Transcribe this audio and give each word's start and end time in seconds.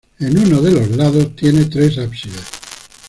En 0.17 0.35
uno 0.35 0.63
de 0.63 0.71
los 0.71 0.89
lados 0.97 1.35
tiene 1.35 1.65
tres 1.65 1.99
ábsides. 1.99 2.45